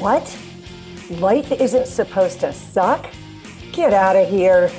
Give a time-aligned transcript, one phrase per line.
[0.00, 0.34] What?
[1.10, 3.06] Life isn't supposed to suck?
[3.70, 4.72] Get out of here.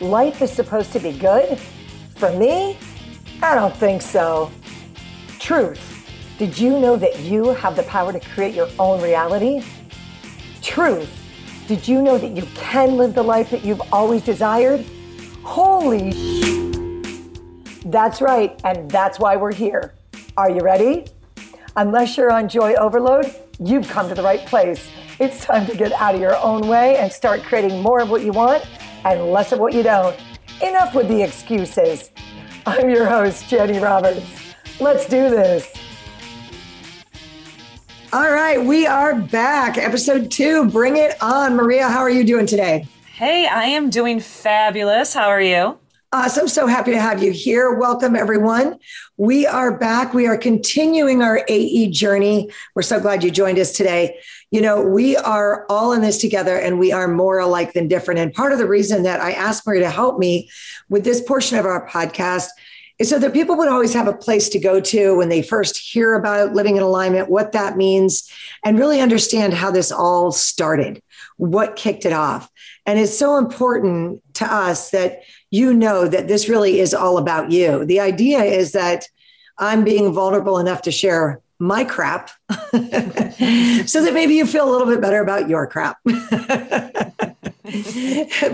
[0.00, 1.60] Life is supposed to be good?
[2.16, 2.76] For me?
[3.40, 4.50] I don't think so.
[5.38, 5.80] Truth.
[6.38, 9.62] Did you know that you have the power to create your own reality?
[10.60, 11.08] Truth.
[11.68, 14.84] Did you know that you can live the life that you've always desired?
[15.44, 19.94] Holy sh- That's right, and that's why we're here.
[20.36, 21.06] Are you ready?
[21.76, 24.88] Unless you're on joy overload, you've come to the right place.
[25.18, 28.22] It's time to get out of your own way and start creating more of what
[28.22, 28.66] you want
[29.04, 30.16] and less of what you don't.
[30.62, 32.10] Enough with the excuses.
[32.66, 34.24] I'm your host, Jani Roberts.
[34.80, 35.72] Let's do this.
[38.12, 39.78] All right, we are back.
[39.78, 40.68] Episode two.
[40.68, 41.56] Bring it on.
[41.56, 42.86] Maria, how are you doing today?
[43.14, 45.14] Hey, I am doing fabulous.
[45.14, 45.78] How are you?
[46.14, 46.46] Awesome.
[46.46, 47.72] So happy to have you here.
[47.72, 48.76] Welcome, everyone.
[49.16, 50.12] We are back.
[50.12, 52.50] We are continuing our AE journey.
[52.74, 54.18] We're so glad you joined us today.
[54.50, 58.20] You know, we are all in this together and we are more alike than different.
[58.20, 60.50] And part of the reason that I asked Marie to help me
[60.90, 62.48] with this portion of our podcast
[62.98, 65.78] is so that people would always have a place to go to when they first
[65.78, 68.30] hear about living in alignment, what that means,
[68.64, 71.02] and really understand how this all started,
[71.42, 72.48] what kicked it off.
[72.86, 77.50] And it's so important to us that you know that this really is all about
[77.50, 77.84] you.
[77.84, 79.08] The idea is that
[79.58, 84.86] I'm being vulnerable enough to share my crap so that maybe you feel a little
[84.86, 85.96] bit better about your crap.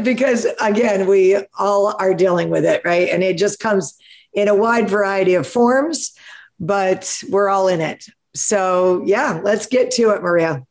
[0.02, 3.10] because again, we all are dealing with it, right?
[3.10, 3.98] And it just comes
[4.32, 6.14] in a wide variety of forms,
[6.58, 8.06] but we're all in it.
[8.34, 10.64] So, yeah, let's get to it, Maria.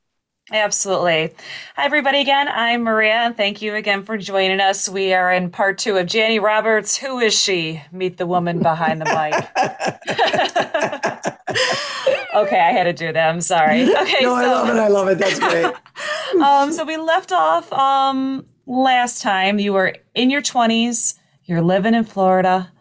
[0.50, 1.34] Absolutely.
[1.76, 2.48] Hi, everybody, again.
[2.48, 4.88] I'm Maria, and thank you again for joining us.
[4.88, 6.96] We are in part two of Jani Roberts.
[6.96, 7.84] Who is she?
[7.92, 9.34] Meet the woman behind the mic.
[12.34, 13.28] okay, I had to do that.
[13.28, 13.84] I'm sorry.
[13.84, 14.78] Okay, no, so, I love it.
[14.78, 15.18] I love it.
[15.18, 15.66] That's great.
[16.42, 19.60] um, so we left off um, last time.
[19.60, 22.72] You were in your 20s, you're living in Florida.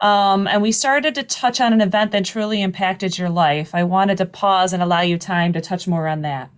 [0.00, 3.74] Um, and we started to touch on an event that truly impacted your life.
[3.74, 6.50] I wanted to pause and allow you time to touch more on that.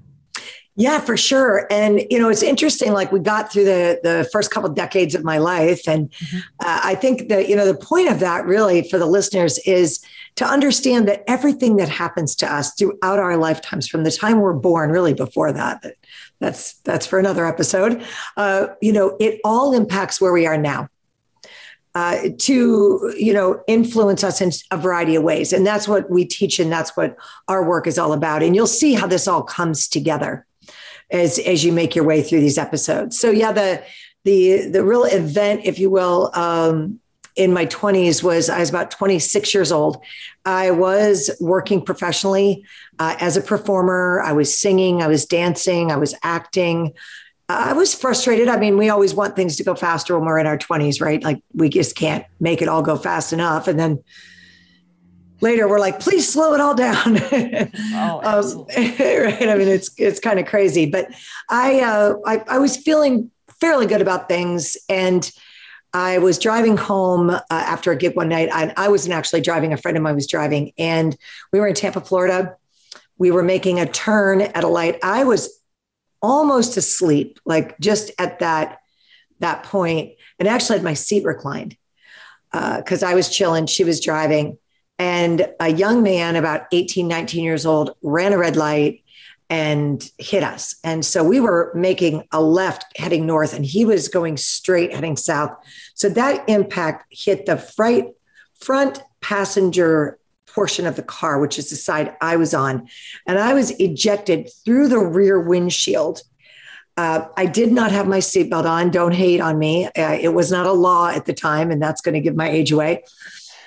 [0.77, 1.67] Yeah, for sure.
[1.71, 2.93] And you know, it's interesting.
[2.93, 6.39] Like we got through the the first couple of decades of my life, and mm-hmm.
[6.61, 10.03] uh, I think that you know the point of that really for the listeners is
[10.37, 14.53] to understand that everything that happens to us throughout our lifetimes, from the time we're
[14.53, 15.85] born, really before that,
[16.39, 18.03] that's that's for another episode.
[18.37, 20.89] Uh, you know, it all impacts where we are now.
[21.97, 26.25] Uh, to you know influence us in a variety of ways and that's what we
[26.25, 27.17] teach and that's what
[27.49, 30.47] our work is all about and you'll see how this all comes together
[31.11, 33.19] as as you make your way through these episodes.
[33.19, 33.83] So yeah, the
[34.25, 37.01] the the real event, if you will, um,
[37.37, 40.03] in my 20s was I was about 26 years old.
[40.45, 42.65] I was working professionally
[42.99, 44.23] uh, as a performer.
[44.25, 46.93] I was singing, I was dancing, I was acting.
[47.49, 48.47] I was frustrated.
[48.47, 51.23] I mean, we always want things to go faster when we're in our 20s, right?
[51.23, 53.67] Like we just can't make it all go fast enough.
[53.67, 54.05] And then
[55.41, 57.19] later we're like, please slow it all down.
[57.95, 59.49] oh, um, right.
[59.49, 61.09] I mean, it's it's kind of crazy, but
[61.49, 63.31] I, uh, I I was feeling
[63.61, 65.31] fairly good about things, and
[65.93, 68.49] I was driving home uh, after a gig one night.
[68.53, 71.17] I, I wasn't actually driving; a friend of mine was driving, and
[71.53, 72.57] we were in Tampa, Florida.
[73.19, 74.99] We were making a turn at a light.
[75.03, 75.61] I was
[76.23, 78.79] almost asleep, like just at that
[79.41, 81.77] that point, and actually had my seat reclined
[82.53, 83.67] because uh, I was chilling.
[83.67, 84.59] She was driving
[85.01, 89.03] and a young man, about 18, 19 years old, ran a red light
[89.49, 90.77] and hit us.
[90.85, 95.17] And so we were making a left heading north, and he was going straight heading
[95.17, 95.57] south.
[95.95, 98.15] So that impact hit the front,
[98.61, 102.87] front passenger portion of the car, which is the side I was on.
[103.27, 106.21] And I was ejected through the rear windshield.
[106.99, 108.91] Uh, I did not have my seatbelt on.
[108.91, 109.87] Don't hate on me.
[109.87, 112.51] Uh, it was not a law at the time, and that's going to give my
[112.51, 113.03] age away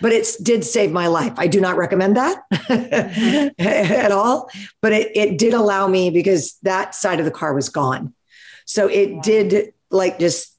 [0.02, 1.34] but it did save my life.
[1.38, 2.44] I do not recommend that
[3.60, 4.50] at all,
[4.82, 8.14] but it, it did allow me because that side of the car was gone.
[8.66, 10.54] So it did like just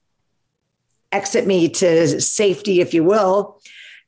[1.13, 3.61] exit me to safety, if you will.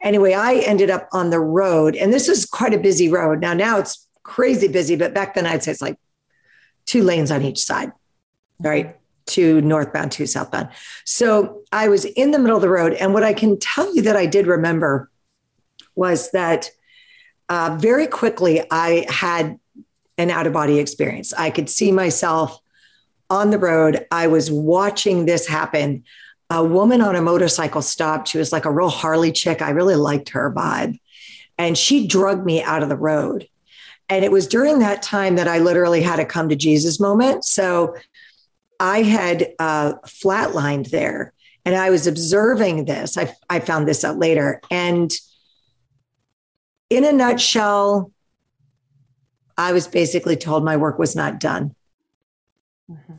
[0.02, 3.40] Anyway, I ended up on the road, and this is quite a busy road.
[3.40, 5.99] Now, now it's crazy busy, but back then I'd say it's like
[6.84, 7.93] two lanes on each side,
[8.61, 8.88] right?
[8.88, 8.99] Mm-hmm.
[9.26, 10.69] Two northbound, two southbound.
[11.05, 12.93] So I was in the middle of the road.
[12.93, 15.11] And what I can tell you that I did remember
[15.96, 16.70] was that
[17.48, 19.58] uh, very quickly I had
[20.19, 21.32] an out of body experience.
[21.32, 22.58] I could see myself
[23.28, 24.06] on the road.
[24.10, 26.04] I was watching this happen.
[26.48, 28.28] A woman on a motorcycle stopped.
[28.28, 29.60] She was like a real Harley chick.
[29.60, 30.98] I really liked her vibe.
[31.58, 33.48] And she drugged me out of the road.
[34.08, 37.44] And it was during that time that I literally had a come to Jesus moment.
[37.44, 37.96] So
[38.78, 41.32] I had uh, flatlined there
[41.64, 43.19] and I was observing this.
[43.19, 44.60] I, I found this out later.
[44.70, 45.10] And
[46.91, 48.12] in a nutshell,
[49.56, 51.75] I was basically told my work was not done.
[52.91, 53.15] Mm-hmm.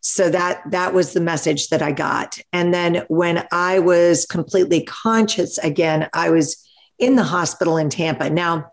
[0.00, 2.38] So that that was the message that I got.
[2.52, 6.62] And then when I was completely conscious again, I was
[6.98, 8.28] in the hospital in Tampa.
[8.28, 8.70] Now,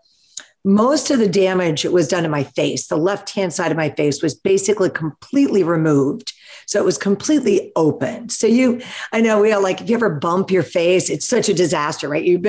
[0.64, 2.86] most of the damage was done in my face.
[2.86, 6.32] The left hand side of my face was basically completely removed.
[6.66, 8.28] So it was completely open.
[8.28, 8.80] So you,
[9.12, 12.08] I know we are like, if you ever bump your face, it's such a disaster,
[12.08, 12.24] right?
[12.24, 12.40] You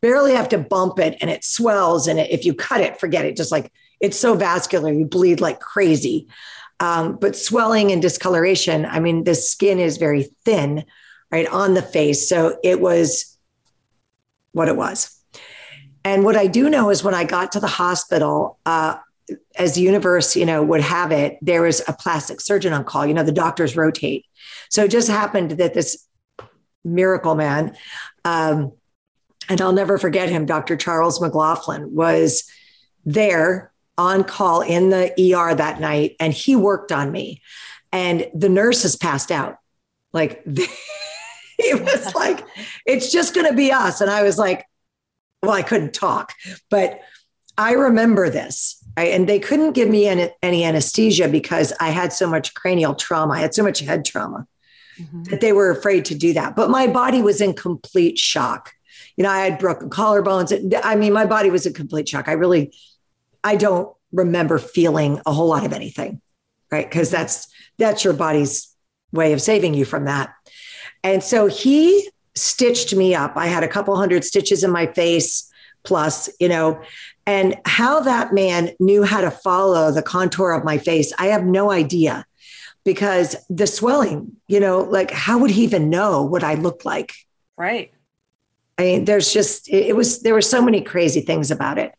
[0.00, 2.08] barely have to bump it and it swells.
[2.08, 3.36] And if you cut it, forget it.
[3.36, 3.70] Just like
[4.00, 6.26] it's so vascular, you bleed like crazy.
[6.80, 10.84] Um, but swelling and discoloration, I mean, the skin is very thin,
[11.30, 12.28] right, on the face.
[12.28, 13.36] So it was
[14.52, 15.17] what it was.
[16.08, 18.96] And what I do know is when I got to the hospital, uh,
[19.56, 23.06] as the universe, you know, would have it, there was a plastic surgeon on call.
[23.06, 24.24] You know, the doctors rotate.
[24.70, 26.08] So it just happened that this
[26.82, 27.76] miracle man,
[28.24, 28.72] um,
[29.50, 30.78] and I'll never forget him, Dr.
[30.78, 32.50] Charles McLaughlin, was
[33.04, 37.42] there on call in the ER that night, and he worked on me.
[37.92, 39.58] And the nurses passed out.
[40.14, 42.46] Like, it was like,
[42.86, 44.00] it's just going to be us.
[44.00, 44.64] And I was like,
[45.42, 46.32] well, I couldn't talk,
[46.70, 47.00] but
[47.56, 48.82] I remember this.
[48.96, 49.12] Right?
[49.12, 53.34] And they couldn't give me any, any, anesthesia because I had so much cranial trauma.
[53.34, 54.46] I had so much head trauma
[54.98, 55.24] mm-hmm.
[55.24, 56.56] that they were afraid to do that.
[56.56, 58.72] But my body was in complete shock.
[59.16, 60.80] You know, I had broken collarbones.
[60.82, 62.28] I mean, my body was in complete shock.
[62.28, 62.74] I really,
[63.44, 66.20] I don't remember feeling a whole lot of anything,
[66.72, 66.88] right?
[66.88, 67.48] Because that's
[67.78, 68.74] that's your body's
[69.12, 70.34] way of saving you from that.
[71.04, 72.08] And so he
[72.40, 73.36] stitched me up.
[73.36, 75.50] I had a couple hundred stitches in my face,
[75.82, 76.80] plus, you know,
[77.26, 81.44] and how that man knew how to follow the contour of my face, I have
[81.44, 82.24] no idea
[82.84, 87.12] because the swelling, you know, like how would he even know what I looked like?
[87.58, 87.92] Right.
[88.78, 91.92] I mean, there's just, it was, there were so many crazy things about it.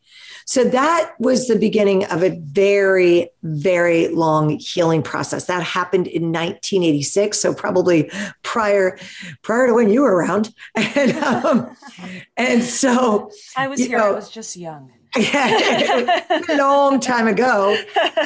[0.50, 5.46] So that was the beginning of a very, very long healing process.
[5.46, 8.10] That happened in 1986, so probably
[8.42, 8.98] prior
[9.44, 10.51] prior to when you were around.
[10.75, 11.78] And um,
[12.36, 14.00] and so I was here.
[14.00, 14.92] Know, I was just young.
[15.16, 17.78] Yeah, a long time ago,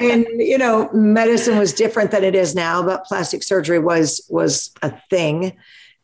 [0.02, 2.81] and you know, medicine was different than it is now.
[2.84, 5.58] But plastic surgery was was a thing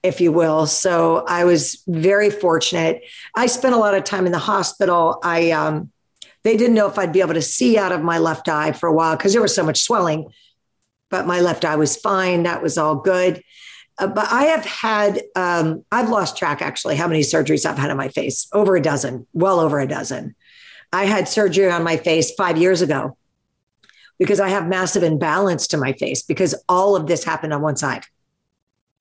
[0.04, 0.65] if you will.
[0.65, 3.04] So I was very fortunate.
[3.36, 5.19] I spent a lot of time in the hospital.
[5.24, 5.92] I um,
[6.44, 8.88] they didn't know if I'd be able to see out of my left eye for
[8.88, 10.31] a while because there was so much swelling,
[11.09, 12.44] but my left eye was fine.
[12.44, 13.44] That was all good.
[13.97, 17.91] Uh, but I have had, um, I've lost track actually how many surgeries I've had
[17.91, 20.36] on my face over a dozen, well over a dozen.
[20.94, 23.18] I had surgery on my face five years ago
[24.18, 27.75] because I have massive imbalance to my face because all of this happened on one
[27.75, 28.06] side.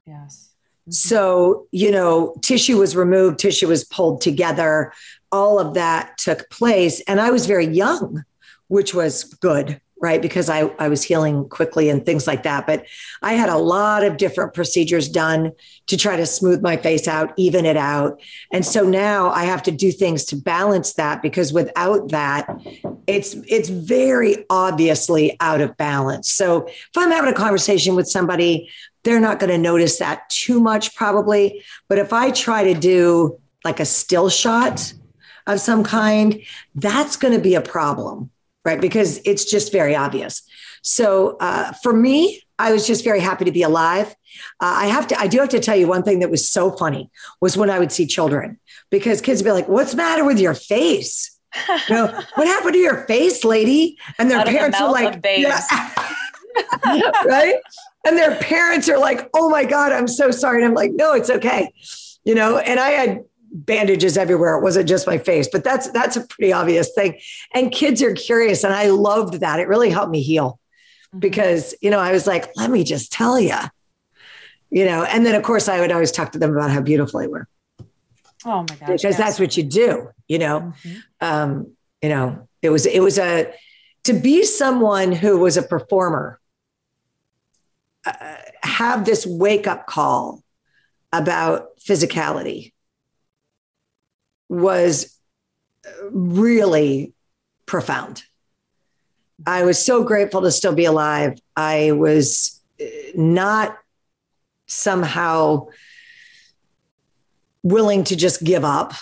[0.07, 0.51] Yes.
[0.91, 4.93] So, you know, tissue was removed, tissue was pulled together
[5.33, 7.01] all of that took place.
[7.03, 8.25] And I was very young,
[8.69, 10.23] which was good, right?
[10.23, 12.67] Because I, I was healing quickly and things like that.
[12.67, 12.87] But
[13.23, 15.53] I had a lot of different procedures done
[15.89, 18.21] to try to smooth my face out, even it out.
[18.53, 22.49] And so now I have to do things to balance that because without that,
[23.07, 26.33] it's it's very obviously out of balance.
[26.33, 28.71] So if I'm having a conversation with somebody,
[29.03, 31.65] they're not going to notice that too much probably.
[31.89, 34.93] But if I try to do like a still shot,
[35.49, 36.41] of some kind,
[36.75, 38.31] that's going to be a problem,
[38.65, 38.81] right?
[38.81, 40.43] Because it's just very obvious.
[40.83, 44.09] So uh, for me, I was just very happy to be alive.
[44.61, 46.71] Uh, I have to, I do have to tell you one thing that was so
[46.71, 48.59] funny was when I would see children
[48.91, 51.39] because kids would be like, "What's the matter with your face?"
[51.89, 53.97] you know, what happened to your face, lady?
[54.19, 55.61] And their Out parents the are like, yeah.
[57.25, 57.57] right?
[58.07, 61.15] And their parents are like, "Oh my god, I'm so sorry." And I'm like, "No,
[61.15, 61.73] it's okay."
[62.25, 63.25] You know, and I had
[63.65, 64.57] bandages everywhere.
[64.57, 67.19] It wasn't just my face, but that's that's a pretty obvious thing.
[67.55, 69.61] And kids are curious, and I loved that.
[69.61, 70.61] It really helped me heal
[71.09, 71.19] mm-hmm.
[71.19, 73.57] because you know I was like, let me just tell you,
[74.71, 75.05] you know.
[75.05, 77.49] And then of course I would always talk to them about how beautiful they were.
[78.45, 78.79] Oh my gosh!
[78.81, 79.19] Because yes.
[79.19, 80.61] that's what you do, you know.
[80.61, 80.99] Mm-hmm.
[81.21, 81.73] Um,
[82.03, 83.53] you know, it was it was a
[84.05, 86.41] to be someone who was a performer.
[88.07, 90.43] Uh, have this wake up call
[91.13, 92.73] about physicality
[94.49, 95.19] was
[96.11, 97.13] really
[97.67, 98.23] profound.
[99.47, 101.39] I was so grateful to still be alive.
[101.57, 102.61] I was
[103.15, 103.79] not
[104.67, 105.67] somehow
[107.63, 108.95] willing to just give up,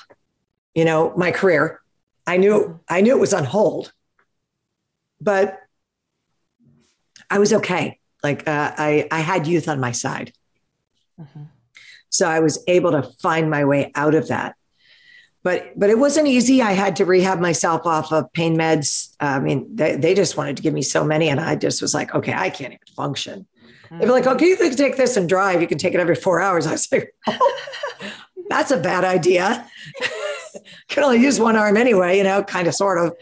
[0.75, 1.81] you know, my career.
[2.27, 3.93] I knew I knew it was on hold,
[5.21, 5.59] but
[7.31, 7.99] I was okay.
[8.23, 10.33] Like uh, I, I had youth on my side.
[11.21, 11.45] Mm-hmm.
[12.09, 14.57] So I was able to find my way out of that.
[15.47, 16.61] But, but it wasn't easy.
[16.61, 19.15] I had to rehab myself off of pain meds.
[19.21, 21.29] I mean, they, they just wanted to give me so many.
[21.29, 23.47] And I just was like, okay, I can't even function.
[23.85, 23.99] Mm-hmm.
[24.01, 25.61] They'd be like, okay, you can take this and drive.
[25.61, 26.67] You can take it every four hours.
[26.67, 27.59] I was like, oh,
[28.49, 29.71] that's a bad idea.
[30.89, 33.15] can only use one arm anyway, you know, kind of, sort of.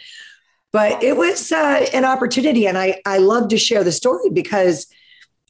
[0.72, 2.66] But it was uh, an opportunity.
[2.66, 4.86] And I, I love to share the story because–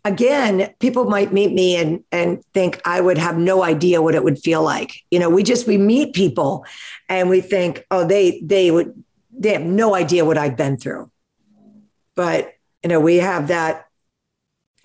[0.05, 4.23] again, people might meet me and and think I would have no idea what it
[4.23, 4.93] would feel like.
[5.11, 6.65] You know, we just we meet people
[7.09, 11.11] and we think, oh, they they would they have no idea what I've been through.
[12.15, 13.87] But you know, we have that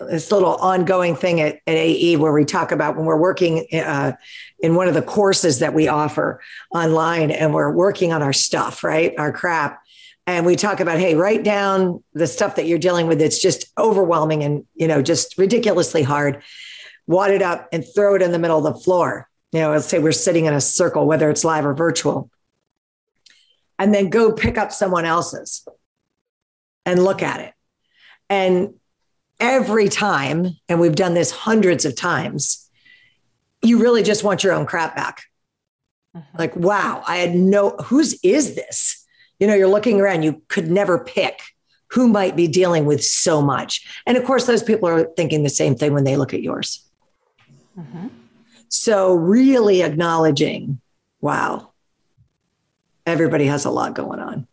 [0.08, 4.12] this little ongoing thing at, at AE where we talk about when we're working uh,
[4.60, 6.40] in one of the courses that we offer
[6.74, 9.12] online and we're working on our stuff, right?
[9.18, 9.79] Our crap
[10.36, 13.20] and we talk about hey write down the stuff that you're dealing with.
[13.20, 16.42] It's just overwhelming and you know just ridiculously hard.
[17.06, 19.28] Wad it up and throw it in the middle of the floor.
[19.52, 22.30] You know let's say we're sitting in a circle whether it's live or virtual.
[23.78, 25.66] And then go pick up someone else's
[26.84, 27.54] and look at it.
[28.28, 28.74] And
[29.40, 32.70] every time and we've done this hundreds of times
[33.62, 35.24] you really just want your own crap back.
[36.16, 36.38] Mm-hmm.
[36.38, 38.99] like wow i had no whose is this
[39.40, 41.40] you know, you're looking around, you could never pick
[41.88, 44.02] who might be dealing with so much.
[44.06, 46.88] And of course, those people are thinking the same thing when they look at yours.
[47.76, 48.08] Mm-hmm.
[48.68, 50.80] So, really acknowledging,
[51.20, 51.72] wow,
[53.06, 54.46] everybody has a lot going on.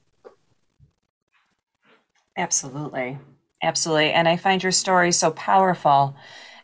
[2.36, 3.20] Absolutely.
[3.62, 4.12] Absolutely.
[4.12, 6.16] And I find your story so powerful.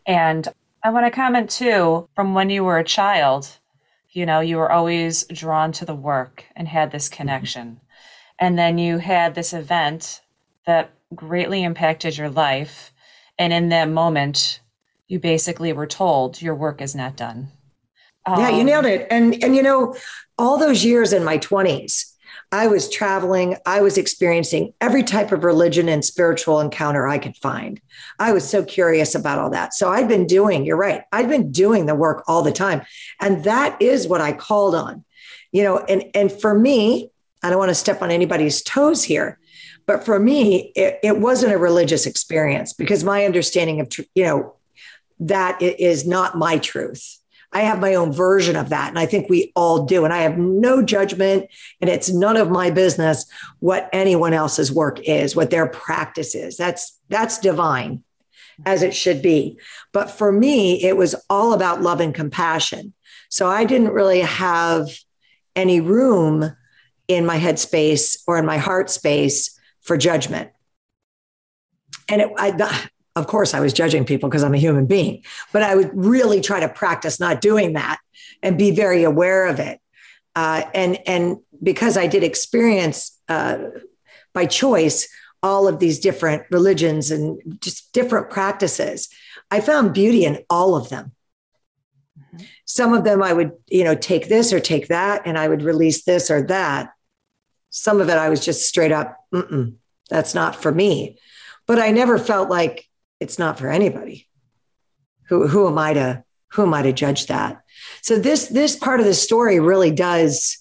[0.06, 0.48] And
[0.84, 3.60] I want to comment too from when you were a child,
[4.12, 7.80] you know, you were always drawn to the work and had this connection.
[8.40, 10.22] And then you had this event
[10.66, 12.92] that greatly impacted your life.
[13.38, 14.60] And in that moment,
[15.08, 17.50] you basically were told your work is not done.
[18.26, 19.08] Um, yeah, you um, nailed it.
[19.12, 19.96] And and you know,
[20.38, 22.14] all those years in my 20s,
[22.52, 27.36] I was traveling, I was experiencing every type of religion and spiritual encounter I could
[27.38, 27.82] find.
[28.20, 29.74] I was so curious about all that.
[29.74, 32.84] So I'd been doing, you're right, I'd been doing the work all the time.
[33.20, 35.04] And that is what I called on.
[35.52, 37.12] You know, and and for me,
[37.44, 39.40] I don't want to step on anybody's toes here.
[39.86, 44.56] But for me, it, it wasn't a religious experience because my understanding of, you know,
[45.20, 47.20] that is not my truth.
[47.52, 48.90] I have my own version of that.
[48.90, 50.06] And I think we all do.
[50.06, 51.48] And I have no judgment.
[51.82, 53.26] And it's none of my business
[53.60, 56.58] what anyone else's work is, what their practice is.
[56.58, 58.04] That's that's divine
[58.66, 59.58] as it should be.
[59.92, 62.94] But for me, it was all about love and compassion.
[63.30, 64.90] So I didn't really have
[65.56, 66.56] any room
[67.16, 70.52] in my headspace or in my heart space for judgment.
[72.10, 75.62] And it, I, of course, I was judging people because I'm a human being, but
[75.62, 78.00] I would really try to practice not doing that
[78.42, 79.80] and be very aware of it.
[80.36, 83.58] Uh, and and because I did experience uh,
[84.34, 85.08] by choice
[85.44, 89.10] all of these different religions and just different practices,
[89.52, 91.12] I found beauty in all of them.
[92.18, 92.46] Mm-hmm.
[92.66, 95.62] Some of them I would, you know, take this or take that, and I would
[95.62, 96.93] release this or that.
[97.76, 99.18] Some of it I was just straight up,
[100.08, 101.18] that's not for me.
[101.66, 102.88] But I never felt like
[103.20, 104.28] it's not for anybody.
[105.30, 107.64] Who, who am I to who am I to judge that?
[108.04, 110.60] So this this part of the story really does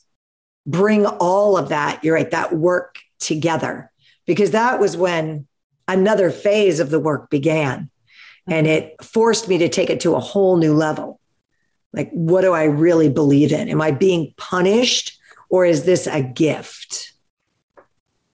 [0.67, 2.03] bring all of that.
[2.03, 3.93] You're right, that work together
[4.25, 5.47] because that was when
[5.87, 7.91] another phase of the work began,
[8.49, 11.21] and it forced me to take it to a whole new level.
[11.93, 13.69] Like, what do I really believe in?
[13.69, 15.19] Am I being punished
[15.53, 17.13] or is this a gift?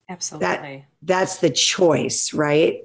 [0.08, 0.46] Absolutely.
[0.46, 2.84] That, that's the choice, right?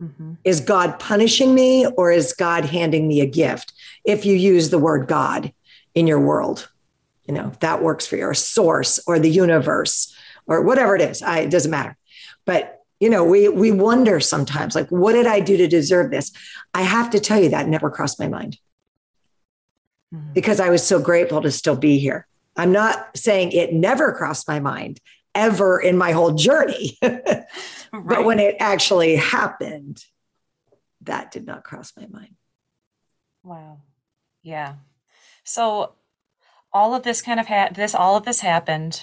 [0.00, 0.34] Mm-hmm.
[0.44, 3.72] Is God punishing me or is God handing me a gift?
[4.04, 5.52] If you use the word God
[5.94, 6.70] in your world,
[7.24, 10.14] you know, that works for your source or the universe
[10.46, 11.22] or whatever it is.
[11.22, 11.96] I, it doesn't matter.
[12.44, 16.32] But, you know, we, we wonder sometimes, like, what did I do to deserve this?
[16.74, 18.58] I have to tell you that never crossed my mind
[20.14, 20.34] mm-hmm.
[20.34, 22.26] because I was so grateful to still be here.
[22.60, 25.00] I'm not saying it never crossed my mind
[25.34, 26.98] ever in my whole journey.
[27.02, 27.46] right.
[27.92, 30.04] But when it actually happened,
[31.00, 32.36] that did not cross my mind.
[33.42, 33.78] Wow.
[34.44, 34.74] Yeah.
[35.42, 35.94] So
[36.72, 39.02] all of this kind of had this all of this happened.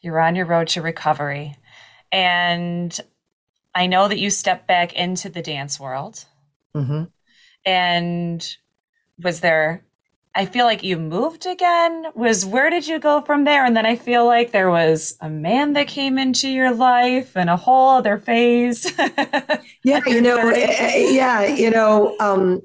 [0.00, 1.56] You're on your road to recovery.
[2.12, 2.96] And
[3.74, 6.24] I know that you stepped back into the dance world.
[6.76, 7.04] Mm-hmm.
[7.64, 8.56] And
[9.20, 9.82] was there
[10.34, 12.06] I feel like you moved again.
[12.14, 13.64] Was where did you go from there?
[13.64, 17.50] And then I feel like there was a man that came into your life and
[17.50, 18.92] a whole other phase.
[19.84, 22.62] yeah, you know, eh, eh, yeah, you know, um,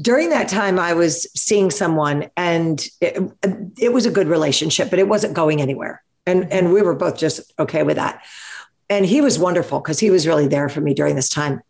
[0.00, 3.20] during that time I was seeing someone and it,
[3.78, 6.02] it was a good relationship, but it wasn't going anywhere.
[6.26, 8.24] And and we were both just okay with that.
[8.90, 11.60] And he was wonderful because he was really there for me during this time.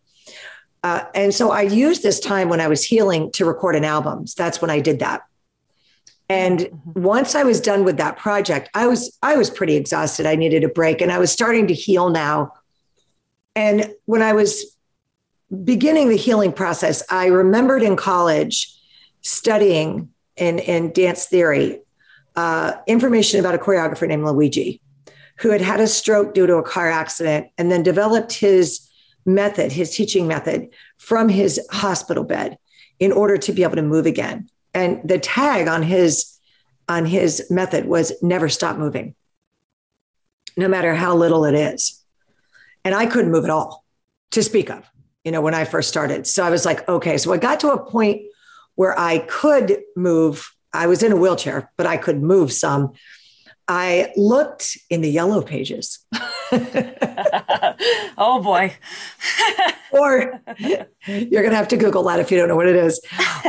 [0.83, 4.27] Uh, and so I used this time when I was healing to record an album.
[4.37, 5.23] That's when I did that.
[6.29, 7.03] And mm-hmm.
[7.03, 10.27] once I was done with that project, I was I was pretty exhausted.
[10.27, 12.53] I needed a break, and I was starting to heal now.
[13.57, 14.77] And when I was
[15.65, 18.75] beginning the healing process, I remembered in college
[19.23, 21.81] studying in, in dance theory
[22.37, 24.81] uh, information about a choreographer named Luigi,
[25.39, 28.88] who had had a stroke due to a car accident and then developed his
[29.29, 32.59] method, his teaching method from his hospital bed
[32.99, 34.49] in order to be able to move again.
[34.75, 36.35] And the tag on his
[36.89, 39.15] on his method was never stop moving,
[40.57, 42.03] no matter how little it is.
[42.83, 43.85] And I couldn't move at all
[44.31, 44.89] to speak of,
[45.23, 46.27] you know, when I first started.
[46.27, 47.19] So I was like, okay.
[47.19, 48.23] So I got to a point
[48.77, 50.51] where I could move.
[50.73, 52.93] I was in a wheelchair, but I could move some.
[53.69, 55.99] I looked in the yellow pages.
[58.17, 58.75] oh boy.
[59.91, 60.41] or
[61.07, 62.99] you're going to have to Google that if you don't know what it is.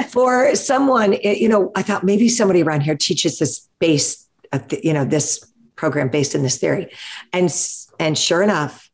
[0.10, 4.28] For someone, you know, I thought maybe somebody around here teaches this base,
[4.84, 5.46] you know, this
[5.78, 6.92] program based in this theory.
[7.32, 7.50] And,
[7.98, 8.90] and sure enough,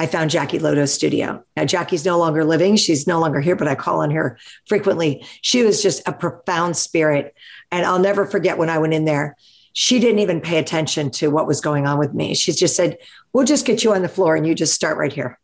[0.00, 1.42] I found Jackie Lodo's studio.
[1.56, 2.76] Now, Jackie's no longer living.
[2.76, 5.26] She's no longer here, but I call on her frequently.
[5.42, 7.34] She was just a profound spirit.
[7.72, 9.34] And I'll never forget when I went in there
[9.78, 12.34] she didn't even pay attention to what was going on with me.
[12.34, 12.98] She just said,
[13.32, 15.38] We'll just get you on the floor and you just start right here.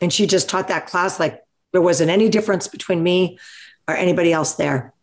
[0.00, 1.42] And she just taught that class like
[1.72, 3.40] there wasn't any difference between me
[3.88, 4.94] or anybody else there.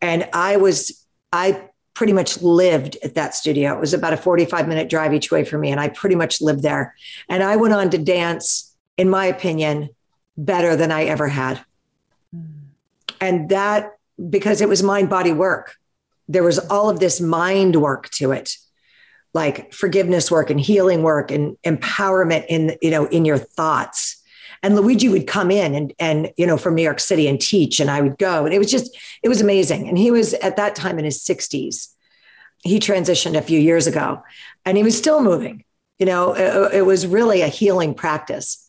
[0.00, 3.74] And I was, I pretty much lived at that studio.
[3.74, 5.72] It was about a 45 minute drive each way for me.
[5.72, 6.94] And I pretty much lived there.
[7.28, 9.88] And I went on to dance, in my opinion,
[10.36, 11.64] better than I ever had.
[12.32, 12.44] Mm.
[13.20, 13.98] And that
[14.30, 15.76] because it was mind body work
[16.28, 18.56] there was all of this mind work to it
[19.34, 24.22] like forgiveness work and healing work and empowerment in you know in your thoughts.
[24.62, 27.80] And luigi would come in and and you know from new york city and teach
[27.80, 28.46] and i would go.
[28.46, 29.88] And it was just it was amazing.
[29.88, 31.88] And he was at that time in his 60s
[32.62, 34.22] he transitioned a few years ago
[34.64, 35.64] and he was still moving
[35.98, 38.60] you know it, it was really a healing practice.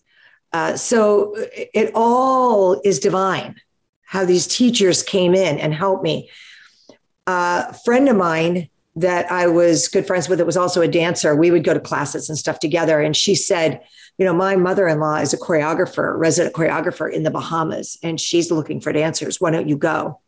[0.51, 3.55] Uh, so it all is divine
[4.05, 6.29] how these teachers came in and helped me
[7.27, 11.35] a friend of mine that I was good friends with that was also a dancer,
[11.35, 13.01] we would go to classes and stuff together.
[13.01, 13.81] And she said,
[14.17, 18.19] you know, my mother in law is a choreographer, resident choreographer in the Bahamas, and
[18.19, 19.41] she's looking for dancers.
[19.41, 20.21] Why don't you go?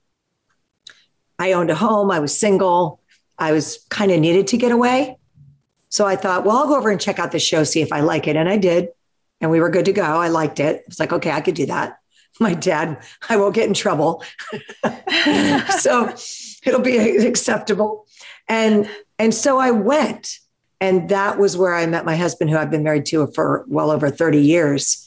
[1.39, 2.99] I owned a home, I was single,
[3.37, 5.17] I was kind of needed to get away.
[5.89, 8.01] So I thought, well, I'll go over and check out the show, see if I
[8.01, 8.35] like it.
[8.35, 8.89] And I did.
[9.39, 10.03] And we were good to go.
[10.03, 10.83] I liked it.
[10.87, 11.99] It's like, okay, I could do that.
[12.39, 14.23] My dad, I won't get in trouble.
[15.79, 16.13] so
[16.67, 18.05] it'll be acceptable.
[18.47, 20.39] And and so I went,
[20.79, 23.89] and that was where I met my husband, who I've been married to for well
[23.89, 25.03] over 30 years.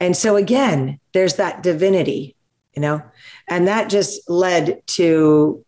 [0.00, 2.34] And so again, there's that divinity,
[2.74, 3.02] you know,
[3.48, 5.64] and that just led to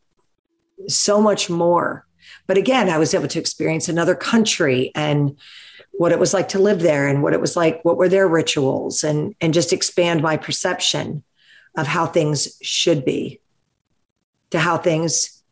[0.89, 2.07] so much more.
[2.47, 5.39] But again, I was able to experience another country and
[5.93, 8.27] what it was like to live there and what it was like, what were their
[8.27, 11.23] rituals, and and just expand my perception
[11.77, 13.41] of how things should be
[14.55, 15.43] to how things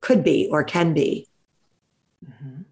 [0.00, 1.28] could be or can be.
[2.28, 2.62] Mm-hmm.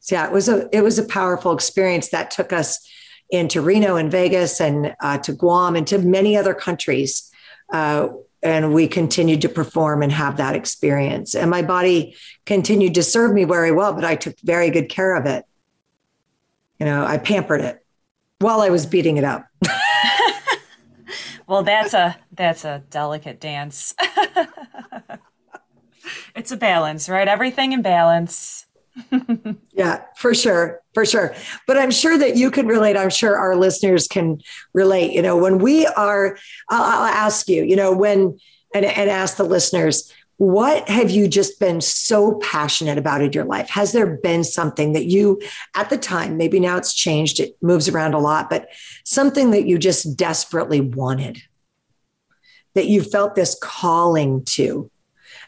[0.00, 2.84] So yeah, it was a it was a powerful experience that took us
[3.30, 7.30] into Reno and Vegas and uh, to Guam and to many other countries.
[7.72, 8.08] Uh,
[8.42, 11.36] and we continued to perform and have that experience.
[11.36, 15.14] And my body continued to serve me very well, but I took very good care
[15.14, 15.44] of it.
[16.80, 17.84] You know, I pampered it
[18.40, 19.46] while I was beating it up.
[21.46, 23.94] well, that's a that's a delicate dance.
[26.34, 27.28] it's a balance, right?
[27.28, 28.66] Everything in balance.
[29.72, 30.80] yeah, for sure.
[30.94, 31.34] For sure.
[31.66, 32.96] But I'm sure that you can relate.
[32.96, 34.40] I'm sure our listeners can
[34.72, 35.12] relate.
[35.12, 36.36] You know, when we are,
[36.68, 38.38] I'll, I'll ask you, you know, when,
[38.74, 43.44] and, and ask the listeners, what have you just been so passionate about in your
[43.44, 43.68] life?
[43.70, 45.40] Has there been something that you,
[45.74, 48.68] at the time, maybe now it's changed, it moves around a lot, but
[49.04, 51.42] something that you just desperately wanted,
[52.74, 54.88] that you felt this calling to?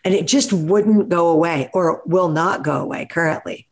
[0.04, 3.66] And it just wouldn't go away or will not go away currently.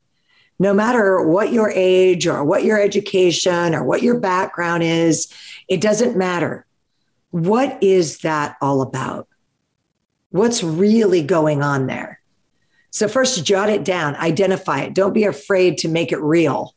[0.59, 5.33] No matter what your age or what your education or what your background is,
[5.69, 6.67] it doesn't matter.
[7.31, 9.29] What is that all about?
[10.31, 12.21] What's really going on there?
[12.91, 14.95] So, first, jot it down, identify it.
[14.95, 16.75] Don't be afraid to make it real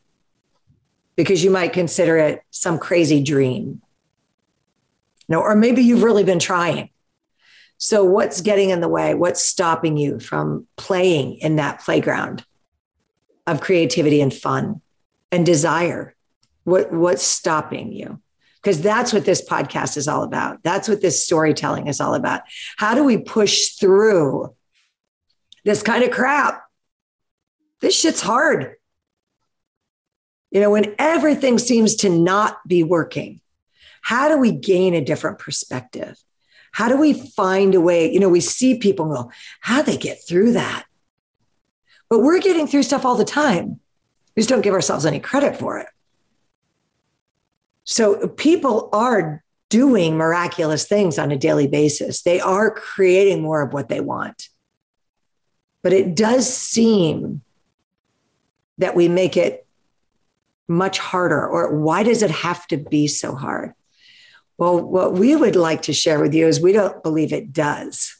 [1.16, 3.82] because you might consider it some crazy dream.
[5.28, 6.91] No, or maybe you've really been trying.
[7.84, 9.16] So, what's getting in the way?
[9.16, 12.46] What's stopping you from playing in that playground
[13.48, 14.82] of creativity and fun
[15.32, 16.16] and desire?
[16.64, 18.22] What, what's stopping you?
[18.58, 20.62] Because that's what this podcast is all about.
[20.62, 22.42] That's what this storytelling is all about.
[22.78, 24.54] How do we push through
[25.66, 26.64] this kind of crap?
[27.80, 28.76] This shit's hard.
[30.52, 33.42] You know, when everything seems to not be working,
[34.04, 36.16] how do we gain a different perspective?
[36.72, 38.12] How do we find a way?
[38.12, 40.86] You know, we see people go, how they get through that?
[42.10, 43.80] But we're getting through stuff all the time.
[44.36, 45.88] We just don't give ourselves any credit for it.
[47.84, 52.22] So people are doing miraculous things on a daily basis.
[52.22, 54.50] They are creating more of what they want.
[55.84, 57.42] But it does seem
[58.78, 59.66] that we make it
[60.68, 63.74] much harder, or why does it have to be so hard?
[64.58, 68.16] Well, what we would like to share with you is we don't believe it does.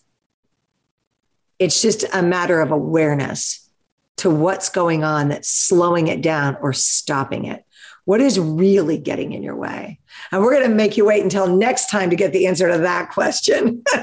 [1.60, 3.70] It's just a matter of awareness
[4.18, 7.64] to what's going on that's slowing it down or stopping it.
[8.06, 10.00] What is really getting in your way?
[10.32, 12.80] And we're going to make you wait until next time to get the answer to
[12.80, 13.84] that question.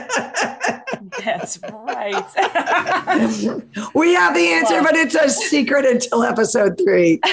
[1.24, 2.14] That's right.
[3.94, 7.20] we have the answer, but it's a secret until episode three.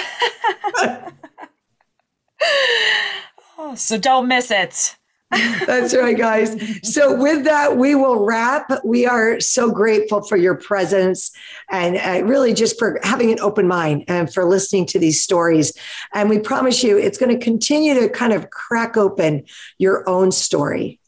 [3.74, 4.96] so don't miss it.
[5.66, 6.56] That's right, guys.
[6.84, 8.70] So, with that, we will wrap.
[8.84, 11.32] We are so grateful for your presence
[11.68, 15.72] and uh, really just for having an open mind and for listening to these stories.
[16.14, 19.44] And we promise you, it's going to continue to kind of crack open
[19.78, 21.00] your own story.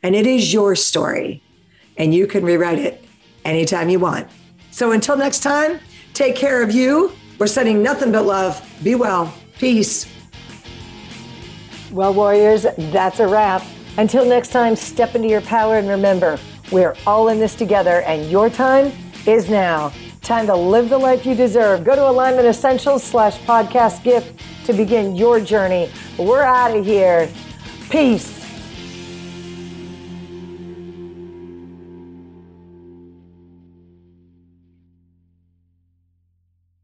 [0.00, 1.42] And it is your story,
[1.96, 3.04] and you can rewrite it
[3.44, 4.28] anytime you want.
[4.70, 5.80] So, until next time,
[6.14, 7.10] take care of you.
[7.38, 8.64] We're sending nothing but love.
[8.84, 9.34] Be well.
[9.58, 10.15] Peace.
[11.92, 13.62] Well, Warriors, that's a wrap.
[13.96, 16.38] Until next time, step into your power and remember,
[16.72, 18.92] we're all in this together, and your time
[19.26, 19.92] is now.
[20.20, 21.84] Time to live the life you deserve.
[21.84, 25.88] Go to Alignment Essentials slash podcast gift to begin your journey.
[26.18, 27.30] We're out of here.
[27.88, 28.35] Peace.